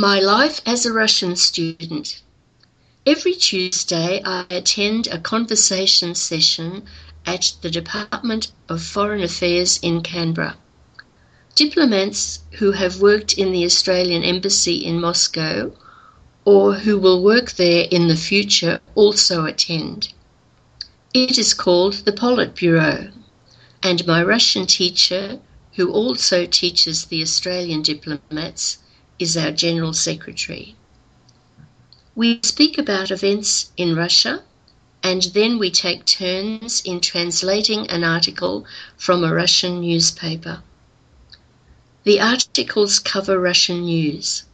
[0.00, 2.22] My life as a Russian student.
[3.04, 6.86] Every Tuesday, I attend a conversation session
[7.26, 10.56] at the Department of Foreign Affairs in Canberra.
[11.54, 15.70] Diplomats who have worked in the Australian Embassy in Moscow
[16.46, 20.14] or who will work there in the future also attend.
[21.12, 23.12] It is called the Politburo,
[23.82, 25.40] and my Russian teacher,
[25.74, 28.78] who also teaches the Australian diplomats,
[29.20, 30.74] is our General Secretary.
[32.16, 34.42] We speak about events in Russia
[35.02, 38.64] and then we take turns in translating an article
[38.96, 40.62] from a Russian newspaper.
[42.04, 44.44] The articles cover Russian news.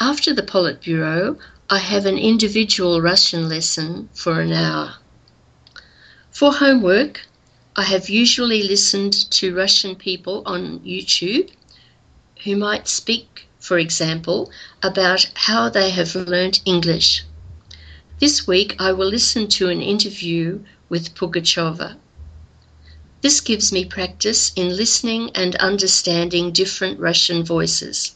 [0.00, 1.38] After the Politburo,
[1.70, 4.96] I have an individual Russian lesson for an hour.
[6.30, 7.20] For homework,
[7.76, 11.50] I have usually listened to Russian people on YouTube
[12.44, 14.50] who might speak, for example,
[14.82, 17.24] about how they have learnt English.
[18.20, 21.96] This week I will listen to an interview with Pugacheva.
[23.22, 28.14] This gives me practice in listening and understanding different Russian voices.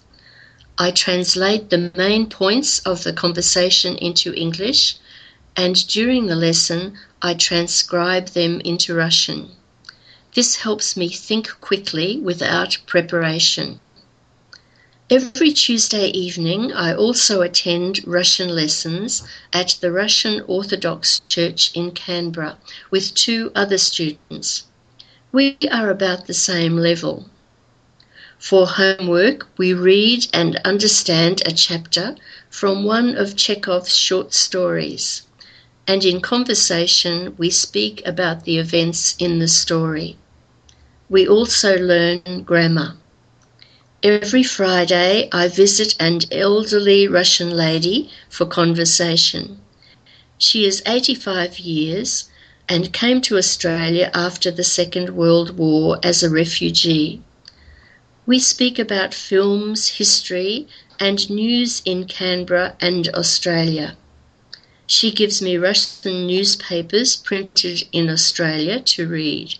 [0.76, 4.96] I translate the main points of the conversation into English,
[5.56, 9.52] and during the lesson, I transcribe them into Russian.
[10.34, 13.80] This helps me think quickly without preparation.
[15.10, 19.22] Every Tuesday evening, I also attend Russian lessons
[19.54, 22.58] at the Russian Orthodox Church in Canberra
[22.90, 24.64] with two other students.
[25.32, 27.24] We are about the same level.
[28.38, 32.14] For homework, we read and understand a chapter
[32.50, 35.22] from one of Chekhov's short stories,
[35.86, 40.18] and in conversation, we speak about the events in the story.
[41.08, 42.98] We also learn grammar.
[44.04, 49.58] Every Friday, I visit an elderly Russian lady for conversation.
[50.38, 52.30] She is 85 years
[52.68, 57.22] and came to Australia after the Second World War as a refugee.
[58.24, 60.68] We speak about films, history,
[61.00, 63.96] and news in Canberra and Australia.
[64.86, 69.56] She gives me Russian newspapers printed in Australia to read.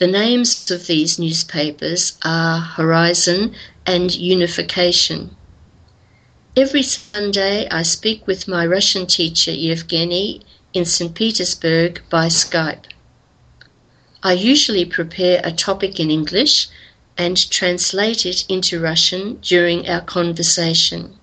[0.00, 5.36] The names of these newspapers are Horizon and Unification.
[6.56, 10.40] Every Sunday, I speak with my Russian teacher Yevgeny
[10.72, 11.14] in St.
[11.14, 12.84] Petersburg by Skype.
[14.22, 16.68] I usually prepare a topic in English
[17.18, 21.18] and translate it into Russian during our conversation.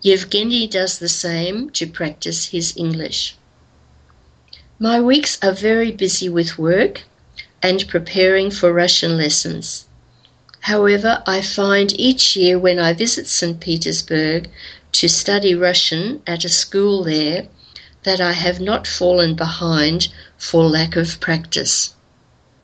[0.00, 3.34] Yevgeny does the same to practice his English.
[4.78, 7.02] My weeks are very busy with work
[7.62, 9.84] and preparing for Russian lessons.
[10.60, 13.60] However, I find each year when I visit St.
[13.60, 14.48] Petersburg
[14.92, 17.48] to study Russian at a school there
[18.02, 21.94] that I have not fallen behind for lack of practice.